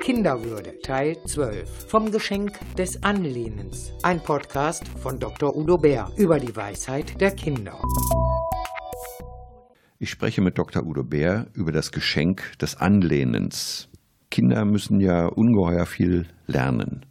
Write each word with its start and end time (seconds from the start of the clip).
Kinderwürde 0.00 0.80
Teil 0.80 1.18
12 1.26 1.68
vom 1.88 2.10
Geschenk 2.10 2.58
des 2.76 3.02
Anlehnens. 3.02 3.92
Ein 4.02 4.22
Podcast 4.22 4.88
von 4.88 5.18
Dr. 5.18 5.54
Udo 5.54 5.76
Bär 5.76 6.10
über 6.16 6.40
die 6.40 6.56
Weisheit 6.56 7.20
der 7.20 7.32
Kinder. 7.32 7.78
Ich 9.98 10.08
spreche 10.08 10.40
mit 10.40 10.56
Dr. 10.56 10.86
Udo 10.86 11.04
Bär 11.04 11.48
über 11.52 11.70
das 11.70 11.92
Geschenk 11.92 12.58
des 12.58 12.76
Anlehnens. 12.76 13.90
Kinder 14.30 14.64
müssen 14.64 15.00
ja 15.00 15.26
ungeheuer 15.26 15.84
viel 15.84 16.26
lernen, 16.46 17.04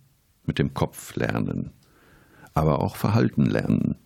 mit 0.47 0.57
dem 0.57 0.73
Kopf 0.73 1.15
lernen, 1.15 1.71
aber 2.55 2.81
auch 2.81 2.95
Verhalten 2.95 3.45
lernen. 3.45 3.97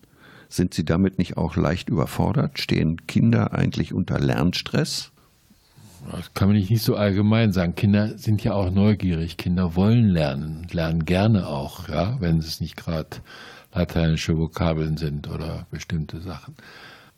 Sind 0.49 0.73
sie 0.73 0.83
damit 0.83 1.17
nicht 1.19 1.37
auch 1.37 1.55
leicht 1.55 1.87
überfordert? 1.87 2.59
Stehen 2.59 3.07
Kinder 3.07 3.53
eigentlich 3.53 3.93
unter 3.93 4.19
Lernstress? 4.19 5.12
Das 6.11 6.33
kann 6.33 6.49
man 6.49 6.57
nicht 6.57 6.83
so 6.83 6.95
allgemein 6.95 7.51
sagen. 7.51 7.75
Kinder 7.75 8.17
sind 8.17 8.43
ja 8.43 8.53
auch 8.53 8.71
neugierig. 8.71 9.37
Kinder 9.37 9.75
wollen 9.75 10.09
lernen, 10.09 10.67
lernen 10.71 11.05
gerne 11.05 11.47
auch, 11.47 11.87
ja, 11.89 12.17
wenn 12.19 12.37
es 12.37 12.61
nicht 12.61 12.75
gerade 12.75 13.17
lateinische 13.73 14.37
Vokabeln 14.37 14.97
sind 14.97 15.27
oder 15.27 15.65
bestimmte 15.71 16.21
Sachen. 16.21 16.55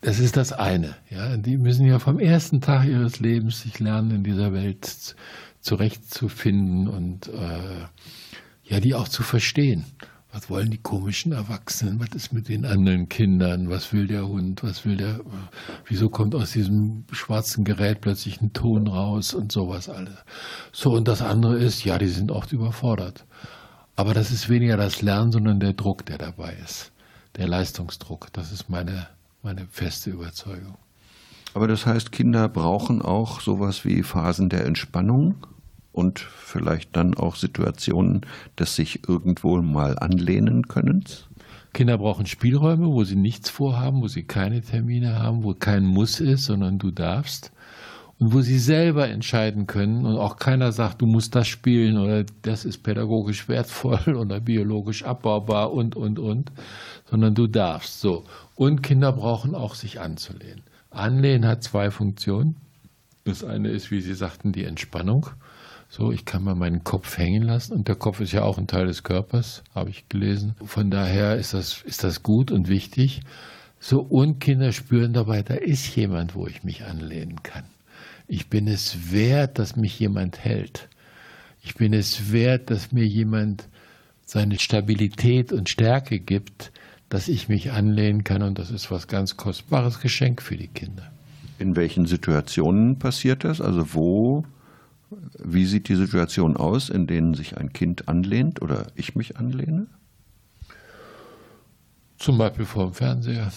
Das 0.00 0.18
ist 0.18 0.36
das 0.36 0.52
eine. 0.52 0.94
Ja. 1.10 1.36
Die 1.36 1.56
müssen 1.56 1.86
ja 1.86 1.98
vom 1.98 2.18
ersten 2.18 2.60
Tag 2.60 2.86
ihres 2.86 3.20
Lebens 3.20 3.62
sich 3.62 3.78
lernen, 3.80 4.10
in 4.10 4.24
dieser 4.24 4.52
Welt 4.52 5.16
zurechtzufinden 5.60 6.86
und 6.88 7.28
äh, 7.28 7.86
ja, 8.64 8.80
die 8.80 8.94
auch 8.94 9.08
zu 9.08 9.22
verstehen. 9.22 9.84
Was 10.36 10.50
wollen 10.50 10.70
die 10.70 10.76
komischen 10.76 11.32
Erwachsenen? 11.32 11.98
Was 11.98 12.14
ist 12.14 12.34
mit 12.34 12.50
den 12.50 12.66
anderen 12.66 13.08
Kindern? 13.08 13.70
Was 13.70 13.94
will 13.94 14.06
der 14.06 14.28
Hund? 14.28 14.62
Was 14.62 14.84
will 14.84 14.98
der? 14.98 15.20
Wieso 15.86 16.10
kommt 16.10 16.34
aus 16.34 16.50
diesem 16.50 17.04
schwarzen 17.10 17.64
Gerät 17.64 18.02
plötzlich 18.02 18.42
ein 18.42 18.52
Ton 18.52 18.86
raus 18.86 19.32
und 19.32 19.50
sowas 19.50 19.88
alles? 19.88 20.12
So, 20.72 20.92
und 20.92 21.08
das 21.08 21.22
andere 21.22 21.56
ist, 21.56 21.84
ja, 21.84 21.96
die 21.96 22.08
sind 22.08 22.30
oft 22.30 22.52
überfordert. 22.52 23.24
Aber 23.94 24.12
das 24.12 24.30
ist 24.30 24.50
weniger 24.50 24.76
das 24.76 25.00
Lernen, 25.00 25.32
sondern 25.32 25.58
der 25.58 25.72
Druck, 25.72 26.04
der 26.04 26.18
dabei 26.18 26.54
ist. 26.62 26.92
Der 27.36 27.48
Leistungsdruck. 27.48 28.30
Das 28.34 28.52
ist 28.52 28.68
meine, 28.68 29.06
meine 29.42 29.66
feste 29.70 30.10
Überzeugung. 30.10 30.76
Aber 31.54 31.66
das 31.66 31.86
heißt, 31.86 32.12
Kinder 32.12 32.50
brauchen 32.50 33.00
auch 33.00 33.40
sowas 33.40 33.86
wie 33.86 34.02
Phasen 34.02 34.50
der 34.50 34.66
Entspannung? 34.66 35.36
Und 35.96 36.18
vielleicht 36.18 36.94
dann 36.94 37.14
auch 37.14 37.36
Situationen 37.36 38.20
des 38.58 38.76
sich 38.76 39.08
irgendwo 39.08 39.62
mal 39.62 39.98
anlehnen 39.98 40.68
können? 40.68 41.04
Kinder 41.72 41.96
brauchen 41.96 42.26
Spielräume, 42.26 42.86
wo 42.86 43.04
sie 43.04 43.16
nichts 43.16 43.48
vorhaben, 43.48 44.02
wo 44.02 44.08
sie 44.08 44.22
keine 44.22 44.60
Termine 44.60 45.18
haben, 45.18 45.42
wo 45.42 45.54
kein 45.54 45.84
Muss 45.84 46.20
ist, 46.20 46.44
sondern 46.44 46.78
du 46.78 46.90
darfst. 46.90 47.50
Und 48.18 48.32
wo 48.32 48.40
sie 48.40 48.58
selber 48.58 49.08
entscheiden 49.08 49.66
können 49.66 50.06
und 50.06 50.16
auch 50.16 50.36
keiner 50.36 50.72
sagt, 50.72 51.02
du 51.02 51.06
musst 51.06 51.34
das 51.34 51.48
spielen 51.48 51.98
oder 51.98 52.24
das 52.42 52.64
ist 52.64 52.82
pädagogisch 52.82 53.48
wertvoll 53.48 54.16
oder 54.16 54.40
biologisch 54.40 55.02
abbaubar 55.02 55.72
und, 55.72 55.96
und, 55.96 56.18
und, 56.18 56.52
sondern 57.10 57.34
du 57.34 57.46
darfst. 57.46 58.00
So. 58.00 58.24
Und 58.54 58.82
Kinder 58.82 59.12
brauchen 59.12 59.54
auch 59.54 59.74
sich 59.74 60.00
anzulehnen. 60.00 60.62
Anlehnen 60.90 61.46
hat 61.46 61.62
zwei 61.62 61.90
Funktionen. 61.90 62.56
Das 63.24 63.44
eine 63.44 63.68
ist, 63.68 63.90
wie 63.90 64.00
Sie 64.00 64.14
sagten, 64.14 64.52
die 64.52 64.64
Entspannung. 64.64 65.26
So, 65.88 66.12
ich 66.12 66.24
kann 66.24 66.42
mal 66.42 66.54
meinen 66.54 66.84
Kopf 66.84 67.16
hängen 67.16 67.42
lassen 67.42 67.72
und 67.72 67.88
der 67.88 67.94
Kopf 67.94 68.20
ist 68.20 68.32
ja 68.32 68.42
auch 68.42 68.58
ein 68.58 68.66
Teil 68.66 68.86
des 68.86 69.02
Körpers, 69.02 69.62
habe 69.74 69.90
ich 69.90 70.08
gelesen. 70.08 70.54
Von 70.64 70.90
daher 70.90 71.36
ist 71.36 71.54
das, 71.54 71.82
ist 71.82 72.04
das 72.04 72.22
gut 72.22 72.50
und 72.50 72.68
wichtig. 72.68 73.20
So, 73.78 74.00
und 74.00 74.40
Kinder 74.40 74.72
spüren 74.72 75.12
dabei, 75.12 75.42
da 75.42 75.54
ist 75.54 75.94
jemand, 75.94 76.34
wo 76.34 76.46
ich 76.46 76.64
mich 76.64 76.84
anlehnen 76.84 77.42
kann. 77.42 77.64
Ich 78.26 78.48
bin 78.48 78.66
es 78.66 79.12
wert, 79.12 79.58
dass 79.58 79.76
mich 79.76 79.98
jemand 79.98 80.44
hält. 80.44 80.88
Ich 81.62 81.76
bin 81.76 81.92
es 81.92 82.32
wert, 82.32 82.70
dass 82.70 82.92
mir 82.92 83.06
jemand 83.06 83.68
seine 84.24 84.58
Stabilität 84.58 85.52
und 85.52 85.68
Stärke 85.68 86.18
gibt, 86.18 86.72
dass 87.08 87.28
ich 87.28 87.48
mich 87.48 87.70
anlehnen 87.70 88.24
kann 88.24 88.42
und 88.42 88.58
das 88.58 88.70
ist 88.70 88.90
was 88.90 89.06
ganz 89.06 89.36
kostbares 89.36 90.00
Geschenk 90.00 90.42
für 90.42 90.56
die 90.56 90.66
Kinder. 90.66 91.12
In 91.58 91.76
welchen 91.76 92.06
Situationen 92.06 92.98
passiert 92.98 93.44
das? 93.44 93.60
Also 93.60 93.94
wo 93.94 94.44
wie 95.10 95.66
sieht 95.66 95.88
die 95.88 95.94
Situation 95.94 96.56
aus, 96.56 96.88
in 96.88 97.06
denen 97.06 97.34
sich 97.34 97.56
ein 97.56 97.72
Kind 97.72 98.08
anlehnt 98.08 98.60
oder 98.62 98.88
ich 98.94 99.14
mich 99.14 99.36
anlehne? 99.36 99.86
Zum 102.18 102.38
Beispiel 102.38 102.64
vor 102.64 102.84
dem 102.84 102.94
Fernseher. 102.94 103.52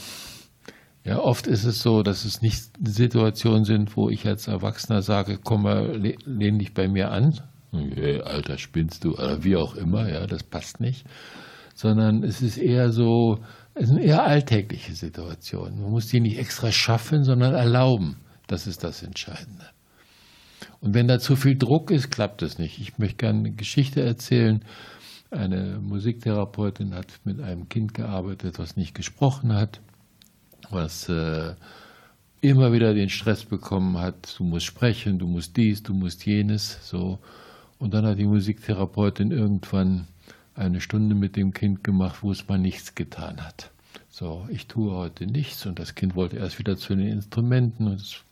Ja, 1.04 1.20
oft 1.20 1.48
ist 1.48 1.64
es 1.64 1.82
so, 1.82 2.04
dass 2.04 2.26
es 2.26 2.42
nicht 2.42 2.72
Situationen 2.86 3.64
sind, 3.64 3.96
wo 3.96 4.10
ich 4.10 4.28
als 4.28 4.48
Erwachsener 4.48 5.02
sage, 5.02 5.40
komm 5.42 5.64
mal, 5.64 5.96
lehn 6.26 6.60
dich 6.60 6.74
bei 6.74 6.88
mir 6.88 7.12
an. 7.12 7.40
Hey, 7.72 8.22
Alter, 8.22 8.58
spinnst 8.58 9.04
du? 9.04 9.14
Oder 9.14 9.44
wie 9.44 9.56
auch 9.56 9.76
immer, 9.76 10.10
ja, 10.10 10.28
das 10.28 10.44
passt 10.44 10.80
nicht. 10.80 11.06
Sondern 11.74 12.24
es 12.24 12.42
ist 12.42 12.58
eher 12.58 12.92
so, 12.92 13.40
es 13.74 13.88
sind 13.88 14.00
eher 14.00 14.24
alltägliche 14.24 14.94
Situationen. 14.94 15.82
Man 15.82 15.92
muss 15.92 16.08
die 16.08 16.20
nicht 16.20 16.38
extra 16.38 16.72
schaffen, 16.72 17.24
sondern 17.24 17.54
erlauben. 17.54 18.18
Das 18.48 18.68
ist 18.68 18.84
das 18.84 19.02
Entscheidende. 19.02 19.66
Und 20.82 20.94
wenn 20.94 21.08
da 21.08 21.20
zu 21.20 21.36
viel 21.36 21.58
Druck 21.58 21.92
ist, 21.92 22.12
klappt 22.12 22.42
es 22.42 22.58
nicht. 22.58 22.80
Ich 22.80 22.98
möchte 22.98 23.18
gerne 23.18 23.40
eine 23.40 23.52
Geschichte 23.52 24.02
erzählen. 24.02 24.64
Eine 25.32 25.80
Musiktherapeutin 25.80 26.94
hat 26.96 27.08
mit 27.24 27.40
einem 27.40 27.70
Kind 27.70 27.94
gearbeitet, 27.94 28.58
was 28.60 28.76
nicht 28.76 28.96
gesprochen 28.96 29.54
hat, 29.54 29.80
was 30.72 31.08
äh, 31.10 31.54
immer 32.42 32.72
wieder 32.72 32.94
den 32.94 33.10
Stress 33.10 33.46
bekommen 33.46 33.98
hat, 33.98 34.36
du 34.38 34.44
musst 34.44 34.66
sprechen, 34.66 35.20
du 35.20 35.28
musst 35.28 35.58
dies, 35.58 35.84
du 35.84 35.94
musst 35.94 36.26
jenes, 36.26 36.80
so. 36.88 37.20
Und 37.78 37.94
dann 37.94 38.06
hat 38.06 38.18
die 38.18 38.26
Musiktherapeutin 38.26 39.32
irgendwann 39.32 40.08
eine 40.56 40.82
Stunde 40.82 41.16
mit 41.16 41.36
dem 41.36 41.54
Kind 41.54 41.84
gemacht, 41.84 42.22
wo 42.22 42.32
es 42.32 42.48
mal 42.48 42.58
nichts 42.58 42.96
getan 42.96 43.46
hat. 43.46 43.72
So, 44.10 44.48
ich 44.50 44.68
tue 44.68 44.92
heute 44.92 45.26
nichts 45.26 45.66
und 45.66 45.80
das 45.80 45.96
Kind 45.96 46.16
wollte 46.16 46.38
erst 46.38 46.60
wieder 46.60 46.76
zu 46.76 46.96
den 46.96 47.08
Instrumenten 47.08 47.88
und 47.88 48.02
es 48.02 48.24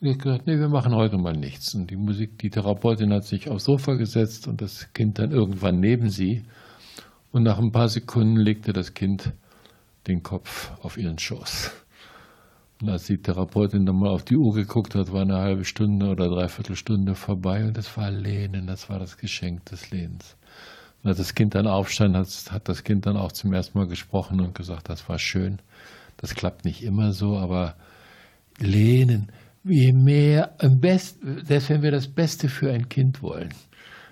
und 0.00 0.08
ich 0.08 0.18
gesagt, 0.18 0.46
nee, 0.46 0.58
wir 0.58 0.68
machen 0.68 0.94
heute 0.94 1.16
mal 1.16 1.32
nichts. 1.32 1.74
Und 1.74 1.90
die 1.90 1.96
Musik, 1.96 2.38
die 2.38 2.50
Therapeutin 2.50 3.12
hat 3.12 3.24
sich 3.24 3.48
aufs 3.48 3.64
Sofa 3.64 3.94
gesetzt 3.94 4.46
und 4.46 4.60
das 4.60 4.92
Kind 4.92 5.18
dann 5.18 5.30
irgendwann 5.30 5.80
neben 5.80 6.10
sie. 6.10 6.42
Und 7.32 7.44
nach 7.44 7.58
ein 7.58 7.72
paar 7.72 7.88
Sekunden 7.88 8.36
legte 8.36 8.72
das 8.72 8.94
Kind 8.94 9.32
den 10.06 10.22
Kopf 10.22 10.72
auf 10.82 10.98
ihren 10.98 11.18
Schoß. 11.18 11.70
Und 12.82 12.90
als 12.90 13.04
die 13.06 13.16
Therapeutin 13.16 13.86
dann 13.86 13.96
mal 13.96 14.10
auf 14.10 14.24
die 14.24 14.36
Uhr 14.36 14.54
geguckt 14.54 14.94
hat, 14.94 15.12
war 15.12 15.22
eine 15.22 15.36
halbe 15.36 15.64
Stunde 15.64 16.08
oder 16.10 16.28
dreiviertel 16.28 16.76
Stunde 16.76 17.14
vorbei 17.14 17.64
und 17.64 17.76
das 17.76 17.96
war 17.96 18.10
Lehnen, 18.10 18.66
das 18.66 18.90
war 18.90 18.98
das 18.98 19.16
Geschenk 19.16 19.64
des 19.66 19.90
Lehnens. 19.90 20.36
Und 21.02 21.08
als 21.08 21.18
das 21.18 21.34
Kind 21.34 21.54
dann 21.54 21.66
aufstand, 21.66 22.14
hat, 22.16 22.28
hat 22.50 22.68
das 22.68 22.84
Kind 22.84 23.06
dann 23.06 23.16
auch 23.16 23.32
zum 23.32 23.52
ersten 23.54 23.78
Mal 23.78 23.86
gesprochen 23.86 24.40
und 24.40 24.54
gesagt, 24.54 24.90
das 24.90 25.08
war 25.08 25.18
schön. 25.18 25.58
Das 26.18 26.34
klappt 26.34 26.66
nicht 26.66 26.82
immer 26.82 27.12
so, 27.12 27.38
aber 27.38 27.76
Lehnen, 28.58 29.32
je 29.68 29.92
mehr, 29.92 30.54
am 30.58 30.80
besten, 30.80 31.44
selbst 31.44 31.70
wenn 31.70 31.82
wir 31.82 31.90
das 31.90 32.08
Beste 32.08 32.48
für 32.48 32.72
ein 32.72 32.88
Kind 32.88 33.22
wollen, 33.22 33.52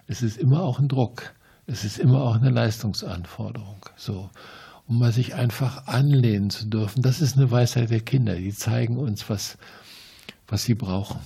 es 0.07 0.23
ist 0.23 0.37
immer 0.37 0.63
auch 0.63 0.79
ein 0.79 0.89
Druck. 0.89 1.33
Es 1.67 1.85
ist 1.85 1.99
immer 1.99 2.21
auch 2.23 2.37
eine 2.37 2.51
Leistungsanforderung. 2.51 3.87
So. 3.97 4.29
Um 4.87 4.99
mal 4.99 5.13
sich 5.13 5.35
einfach 5.35 5.87
anlehnen 5.87 6.51
zu 6.51 6.69
dürfen, 6.69 7.01
das 7.01 7.23
ist 7.23 7.39
eine 7.39 7.51
Weisheit 7.51 7.91
der 7.91 8.01
Kinder. 8.01 8.35
Die 8.37 8.53
zeigen 8.53 8.99
uns, 8.99 9.31
was, 9.31 9.57
was 10.47 10.65
sie 10.65 10.75
brauchen. 10.75 11.21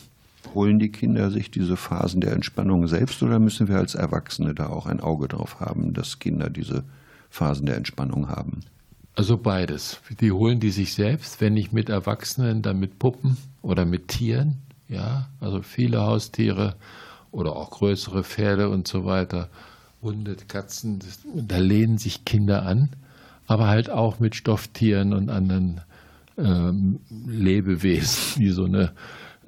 Holen 0.55 0.79
die 0.79 0.91
Kinder 0.93 1.33
sich 1.33 1.51
diese 1.51 1.77
Phasen 1.77 2.21
der 2.21 2.33
Entspannung 2.33 2.87
selbst 2.87 3.21
oder 3.25 3.41
müssen 3.41 3.67
wir 3.67 3.77
als 3.77 3.97
Erwachsene 3.97 4.55
da 4.55 4.69
auch 4.69 4.87
ein 4.87 5.01
Auge 5.01 5.27
drauf 5.27 5.59
haben, 5.59 5.93
dass 5.93 6.21
Kinder 6.21 6.51
diese 6.51 6.85
Phasen 7.31 7.67
der 7.67 7.77
Entspannung 7.77 8.29
haben? 8.29 8.61
Also 9.19 9.37
beides. 9.37 10.01
Die 10.21 10.31
holen 10.31 10.61
die 10.61 10.71
sich 10.71 10.95
selbst, 10.95 11.41
wenn 11.41 11.55
nicht 11.55 11.73
mit 11.73 11.89
Erwachsenen, 11.89 12.63
dann 12.63 12.79
mit 12.79 13.01
Puppen 13.01 13.37
oder 13.63 13.85
mit 13.85 14.07
Tieren. 14.07 14.59
Ja, 14.89 15.29
also 15.41 15.61
viele 15.61 16.03
Haustiere 16.03 16.77
oder 17.33 17.57
auch 17.57 17.71
größere 17.71 18.23
Pferde 18.23 18.69
und 18.69 18.87
so 18.87 19.05
weiter. 19.05 19.49
Hunde, 20.03 20.37
Katzen, 20.47 21.01
da 21.35 21.59
lehnen 21.59 21.99
sich 21.99 22.25
Kinder 22.25 22.63
an, 22.63 22.91
aber 23.49 23.67
halt 23.67 23.91
auch 23.91 24.21
mit 24.21 24.37
Stofftieren 24.37 25.13
und 25.13 25.31
anderen 25.31 25.81
ähm, 26.37 27.01
Lebewesen, 27.11 28.35
die 28.41 28.51
so 28.51 28.67
eine 28.67 28.93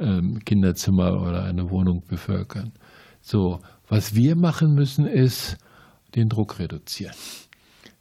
ähm, 0.01 0.45
Kinderzimmer 0.45 1.23
oder 1.23 1.45
eine 1.45 1.71
Wohnung 1.71 2.03
bevölkern. 2.09 2.73
So, 3.21 3.61
was 3.89 4.17
wir 4.17 4.35
machen 4.35 4.75
müssen, 4.75 5.07
ist 5.07 5.59
den 6.17 6.29
Druck 6.29 6.59
reduzieren. 6.59 7.15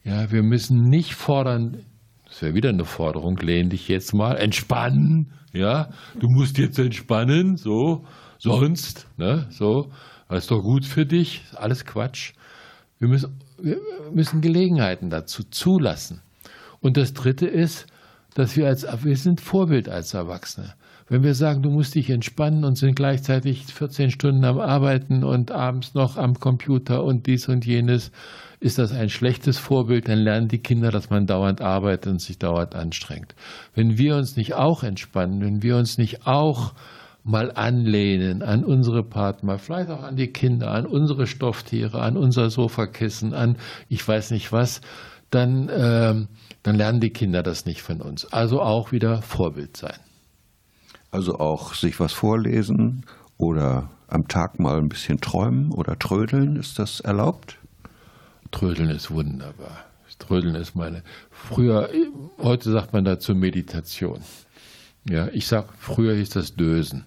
Ja, 0.03 0.31
wir 0.31 0.43
müssen 0.43 0.89
nicht 0.89 1.13
fordern, 1.13 1.85
das 2.25 2.41
wäre 2.41 2.53
wieder 2.53 2.69
eine 2.69 2.85
Forderung, 2.85 3.37
lehn 3.37 3.69
dich 3.69 3.87
jetzt 3.87 4.13
mal, 4.13 4.35
entspannen, 4.37 5.31
ja, 5.51 5.89
du 6.19 6.29
musst 6.29 6.57
jetzt 6.57 6.79
entspannen, 6.79 7.57
so, 7.57 8.05
sonst, 8.37 9.07
ne, 9.17 9.47
so, 9.49 9.91
das 10.29 10.43
ist 10.43 10.51
doch 10.51 10.61
gut 10.61 10.85
für 10.85 11.05
dich, 11.05 11.43
alles 11.55 11.85
Quatsch. 11.85 12.33
Wir 12.99 13.07
müssen, 13.07 13.39
wir 13.57 13.79
müssen 14.11 14.41
Gelegenheiten 14.41 15.09
dazu 15.09 15.43
zulassen. 15.43 16.21
Und 16.81 16.97
das 16.97 17.13
dritte 17.13 17.47
ist, 17.47 17.87
dass 18.35 18.55
wir 18.55 18.67
als, 18.67 18.85
wir 19.03 19.17
sind 19.17 19.41
Vorbild 19.41 19.89
als 19.89 20.13
Erwachsene. 20.13 20.73
Wenn 21.07 21.23
wir 21.23 21.33
sagen, 21.33 21.63
du 21.63 21.71
musst 21.71 21.95
dich 21.95 22.09
entspannen 22.11 22.63
und 22.63 22.77
sind 22.77 22.95
gleichzeitig 22.95 23.65
14 23.65 24.11
Stunden 24.11 24.45
am 24.45 24.59
Arbeiten 24.59 25.23
und 25.23 25.51
abends 25.51 25.95
noch 25.95 26.17
am 26.17 26.35
Computer 26.35 27.03
und 27.03 27.25
dies 27.25 27.47
und 27.49 27.65
jenes, 27.65 28.11
ist 28.59 28.77
das 28.77 28.91
ein 28.91 29.09
schlechtes 29.09 29.57
Vorbild, 29.57 30.07
dann 30.07 30.19
lernen 30.19 30.49
die 30.49 30.59
Kinder, 30.59 30.91
dass 30.91 31.09
man 31.09 31.25
dauernd 31.25 31.61
arbeitet 31.61 32.07
und 32.07 32.21
sich 32.21 32.37
dauernd 32.37 32.75
anstrengt. 32.75 33.33
Wenn 33.73 33.97
wir 33.97 34.17
uns 34.17 34.35
nicht 34.35 34.53
auch 34.53 34.83
entspannen, 34.83 35.41
wenn 35.41 35.63
wir 35.63 35.77
uns 35.77 35.97
nicht 35.97 36.27
auch 36.27 36.73
mal 37.23 37.51
anlehnen 37.51 38.41
an 38.41 38.63
unsere 38.63 39.03
Partner, 39.03 39.57
vielleicht 39.57 39.89
auch 39.89 40.03
an 40.03 40.15
die 40.15 40.27
Kinder, 40.27 40.71
an 40.71 40.85
unsere 40.85 41.27
Stofftiere, 41.27 42.01
an 42.01 42.17
unser 42.17 42.49
Sofakissen, 42.49 43.33
an 43.33 43.57
ich 43.87 44.05
weiß 44.05 44.31
nicht 44.31 44.51
was, 44.51 44.81
dann, 45.29 45.69
äh, 45.69 46.15
dann 46.63 46.75
lernen 46.75 46.99
die 46.99 47.11
Kinder 47.11 47.43
das 47.43 47.65
nicht 47.65 47.81
von 47.81 48.01
uns. 48.01 48.25
Also 48.31 48.61
auch 48.61 48.91
wieder 48.91 49.21
Vorbild 49.21 49.77
sein. 49.77 49.97
Also 51.11 51.39
auch 51.39 51.73
sich 51.73 51.99
was 51.99 52.13
vorlesen 52.13 53.05
oder 53.37 53.89
am 54.07 54.27
Tag 54.27 54.59
mal 54.59 54.77
ein 54.77 54.89
bisschen 54.89 55.21
träumen 55.21 55.71
oder 55.71 55.97
trödeln, 55.97 56.55
ist 56.55 56.79
das 56.79 56.99
erlaubt? 56.99 57.57
Trödeln 58.51 58.89
ist 58.89 59.11
wunderbar. 59.11 59.85
Trödeln 60.17 60.55
ist 60.55 60.75
meine. 60.75 61.01
Früher, 61.31 61.89
heute 62.39 62.71
sagt 62.71 62.91
man 62.93 63.05
dazu 63.05 63.33
Meditation. 63.33 64.19
Ja, 65.09 65.29
ich 65.29 65.47
sag, 65.47 65.69
früher 65.77 66.13
hieß 66.13 66.29
das 66.31 66.55
Dösen 66.55 67.05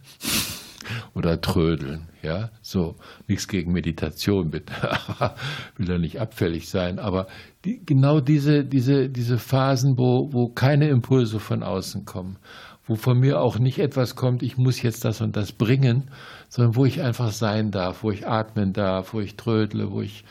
oder 1.14 1.40
Trödeln. 1.40 2.08
Ja, 2.22 2.50
so 2.62 2.94
nichts 3.26 3.48
gegen 3.48 3.72
Meditation, 3.72 4.50
bitte. 4.50 4.72
Will 5.76 5.86
da 5.86 5.98
nicht 5.98 6.20
abfällig 6.20 6.68
sein, 6.68 6.98
aber 6.98 7.26
die, 7.64 7.84
genau 7.84 8.20
diese, 8.20 8.64
diese, 8.64 9.08
diese 9.08 9.38
Phasen, 9.38 9.98
wo, 9.98 10.32
wo 10.32 10.48
keine 10.48 10.88
Impulse 10.88 11.40
von 11.40 11.62
außen 11.62 12.04
kommen, 12.04 12.36
wo 12.86 12.94
von 12.94 13.18
mir 13.18 13.40
auch 13.40 13.58
nicht 13.58 13.78
etwas 13.78 14.14
kommt, 14.14 14.42
ich 14.42 14.56
muss 14.56 14.82
jetzt 14.82 15.04
das 15.04 15.20
und 15.20 15.36
das 15.36 15.52
bringen, 15.52 16.10
sondern 16.48 16.76
wo 16.76 16.84
ich 16.84 17.02
einfach 17.02 17.32
sein 17.32 17.70
darf, 17.70 18.02
wo 18.02 18.10
ich 18.10 18.26
atmen 18.26 18.72
darf, 18.72 19.14
wo 19.14 19.20
ich 19.20 19.36
trödle, 19.36 19.90
wo 19.90 20.00
ich 20.02 20.24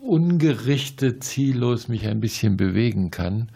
ungerichtet, 0.00 1.22
ziellos 1.22 1.88
mich 1.88 2.06
ein 2.06 2.20
bisschen 2.20 2.56
bewegen 2.56 3.10
kann. 3.10 3.50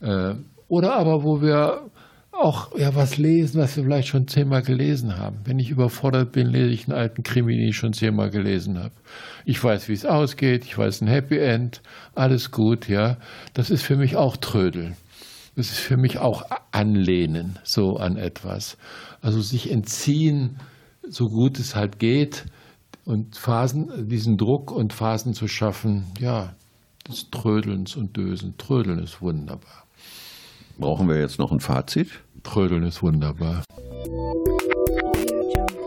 Äh, 0.00 0.34
oder 0.68 0.96
aber 0.96 1.24
wo 1.24 1.40
wir 1.40 1.90
auch 2.38 2.76
ja, 2.78 2.94
was 2.94 3.16
lesen, 3.16 3.60
was 3.60 3.76
wir 3.76 3.84
vielleicht 3.84 4.08
schon 4.08 4.28
zehnmal 4.28 4.62
gelesen 4.62 5.18
haben. 5.18 5.38
Wenn 5.44 5.58
ich 5.58 5.70
überfordert 5.70 6.32
bin, 6.32 6.48
lese 6.48 6.70
ich 6.70 6.88
einen 6.88 6.98
alten 6.98 7.22
Krimi, 7.22 7.56
den 7.56 7.68
ich 7.68 7.76
schon 7.76 7.92
zehnmal 7.92 8.30
gelesen 8.30 8.78
habe. 8.78 8.94
Ich 9.44 9.62
weiß, 9.62 9.88
wie 9.88 9.94
es 9.94 10.04
ausgeht, 10.04 10.64
ich 10.64 10.76
weiß 10.76 11.00
ein 11.00 11.08
Happy 11.08 11.38
End, 11.38 11.82
alles 12.14 12.50
gut, 12.50 12.88
ja. 12.88 13.16
Das 13.54 13.70
ist 13.70 13.82
für 13.82 13.96
mich 13.96 14.16
auch 14.16 14.36
Trödeln. 14.36 14.96
Das 15.56 15.70
ist 15.70 15.80
für 15.80 15.96
mich 15.96 16.18
auch 16.18 16.44
Anlehnen, 16.70 17.58
so 17.64 17.96
an 17.96 18.16
etwas. 18.16 18.76
Also 19.20 19.40
sich 19.40 19.70
entziehen, 19.70 20.60
so 21.08 21.28
gut 21.28 21.58
es 21.58 21.74
halt 21.74 21.98
geht, 21.98 22.44
und 23.08 23.36
Phasen, 23.36 24.08
diesen 24.10 24.36
Druck 24.36 24.70
und 24.70 24.92
Phasen 24.92 25.32
zu 25.32 25.48
schaffen, 25.48 26.04
ja, 26.20 26.54
des 27.08 27.30
Trödelns 27.30 27.96
und 27.96 28.14
Dösen. 28.18 28.58
Trödeln 28.58 28.98
ist 29.02 29.22
wunderbar. 29.22 29.86
Brauchen 30.76 31.08
wir 31.08 31.18
jetzt 31.18 31.38
noch 31.38 31.50
ein 31.50 31.60
Fazit? 31.60 32.10
Trödeln 32.48 32.84
ist 32.84 33.02
wunderbar. 33.02 33.62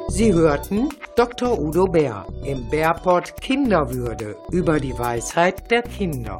Sie 0.10 0.32
hörten 0.32 0.90
Dr. 1.16 1.60
Udo 1.60 1.86
Bär 1.86 2.28
im 2.46 2.70
Bärport 2.70 3.42
Kinderwürde 3.42 4.36
über 4.52 4.80
die 4.80 4.94
Weisheit 4.98 5.72
der 5.72 5.82
Kinder. 5.82 6.38